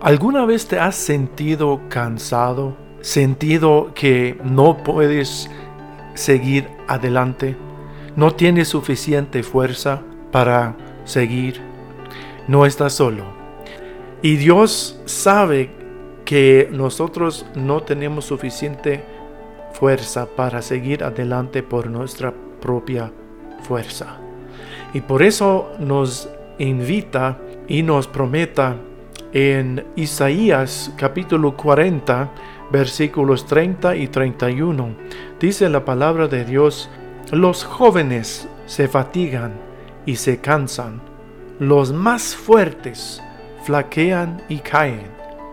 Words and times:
¿Alguna 0.00 0.46
vez 0.46 0.68
te 0.68 0.78
has 0.78 0.94
sentido 0.94 1.80
cansado? 1.88 2.76
¿Sentido 3.00 3.90
que 3.96 4.38
no 4.44 4.84
puedes 4.84 5.50
seguir 6.14 6.68
adelante? 6.86 7.56
¿No 8.14 8.30
tienes 8.30 8.68
suficiente 8.68 9.42
fuerza 9.42 10.02
para 10.30 10.76
seguir? 11.04 11.60
No 12.46 12.64
estás 12.64 12.92
solo. 12.92 13.24
Y 14.22 14.36
Dios 14.36 15.00
sabe 15.06 15.70
que 16.24 16.68
nosotros 16.70 17.44
no 17.56 17.82
tenemos 17.82 18.24
suficiente 18.24 19.02
fuerza 19.72 20.26
para 20.26 20.62
seguir 20.62 21.02
adelante 21.02 21.64
por 21.64 21.90
nuestra 21.90 22.32
propia 22.60 23.10
fuerza. 23.62 24.18
Y 24.94 25.00
por 25.00 25.24
eso 25.24 25.72
nos 25.80 26.28
invita 26.58 27.40
y 27.66 27.82
nos 27.82 28.06
prometa 28.06 28.76
en 29.32 29.84
Isaías 29.96 30.92
capítulo 30.96 31.56
40 31.56 32.30
versículos 32.70 33.46
30 33.46 33.96
y 33.96 34.08
31. 34.08 34.94
Dice 35.40 35.68
la 35.68 35.84
palabra 35.84 36.28
de 36.28 36.44
Dios, 36.44 36.90
los 37.30 37.64
jóvenes 37.64 38.48
se 38.66 38.88
fatigan 38.88 39.52
y 40.06 40.16
se 40.16 40.38
cansan, 40.38 41.00
los 41.58 41.92
más 41.92 42.34
fuertes 42.34 43.22
flaquean 43.64 44.42
y 44.48 44.58
caen, 44.58 45.08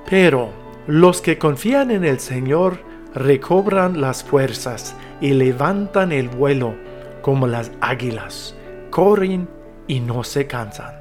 pero 0.09 0.49
los 0.87 1.21
que 1.21 1.37
confían 1.37 1.91
en 1.91 2.05
el 2.05 2.19
Señor 2.19 2.79
recobran 3.13 4.01
las 4.01 4.23
fuerzas 4.23 4.95
y 5.21 5.31
levantan 5.31 6.11
el 6.11 6.29
vuelo 6.29 6.75
como 7.21 7.47
las 7.47 7.71
águilas, 7.81 8.55
corren 8.91 9.49
y 9.87 9.99
no 9.99 10.23
se 10.23 10.47
cansan, 10.47 10.95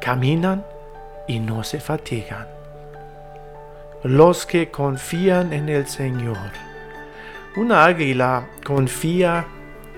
caminan 0.00 0.64
y 1.26 1.40
no 1.40 1.64
se 1.64 1.80
fatigan. 1.80 2.46
Los 4.02 4.46
que 4.46 4.70
confían 4.70 5.52
en 5.52 5.68
el 5.68 5.86
Señor. 5.86 6.36
Una 7.56 7.84
águila 7.84 8.48
confía 8.64 9.46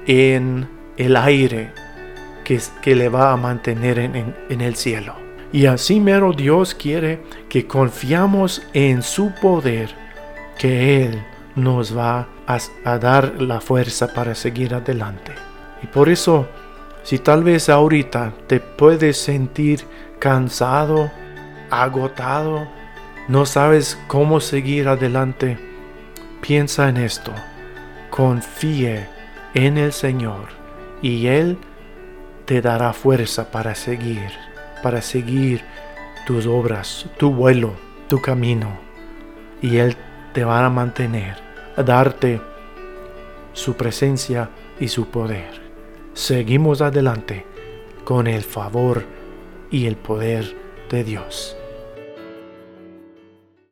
en 0.07 0.69
el 0.97 1.17
aire 1.17 1.73
que, 2.45 2.95
le 2.95 3.09
va 3.09 3.33
a 3.33 3.37
mantener 3.37 3.99
en, 3.99 4.35
en 4.49 4.61
el 4.61 4.77
cielo. 4.77 5.15
Y 5.53 5.67
así 5.67 6.01
mero 6.01 6.33
Dios 6.33 6.75
quiere 6.75 7.23
que 7.49 7.67
confiamos 7.67 8.63
en 8.73 9.03
su 9.03 9.33
poder, 9.41 9.91
que 10.59 11.05
Él 11.05 11.23
nos 11.57 11.97
va 11.97 12.29
a, 12.47 12.59
a, 12.85 12.99
dar 12.99 13.41
la 13.41 13.61
fuerza 13.61 14.13
para 14.13 14.35
seguir 14.35 14.75
adelante. 14.75 15.33
Y 15.83 15.87
por 15.87 16.09
eso, 16.09 16.49
si 17.07 17.21
tal 17.21 17.45
vez 17.45 17.69
ahorita 17.69 18.33
te 18.49 18.59
puedes 18.59 19.17
sentir 19.17 19.85
cansado, 20.19 21.09
agotado, 21.71 22.67
no 23.29 23.47
sabes 23.47 23.97
cómo 24.09 24.41
seguir 24.41 24.89
adelante, 24.89 25.57
piensa 26.41 26.89
en 26.89 26.97
esto. 26.97 27.31
Confíe 28.11 29.07
en 29.55 29.79
el 29.79 29.93
Señor 29.93 30.49
y 31.01 31.29
Él 31.29 31.59
te 32.45 32.61
dará 32.61 32.93
fuerza 32.93 33.53
para 33.53 33.77
seguir, 33.77 34.33
para 34.83 35.01
seguir 35.01 35.63
tus 36.27 36.45
obras, 36.47 37.07
tu 37.19 37.33
vuelo, 37.33 37.75
tu 38.09 38.21
camino. 38.21 38.81
Y 39.63 39.77
Él 39.77 39.97
te 40.33 40.43
va 40.43 40.67
a 40.67 40.71
mantener, 40.71 41.37
a 41.77 41.85
darte 41.85 42.41
su 43.53 43.77
presencia 43.77 44.51
y 44.81 44.89
su 44.89 45.07
poder. 45.09 45.66
Seguimos 46.17 46.81
adelante 46.81 47.45
con 48.07 48.27
el 48.27 48.43
favor 48.43 49.05
y 49.71 49.85
el 49.85 49.97
poder 49.97 50.57
de 50.91 51.05
Dios. 51.05 51.59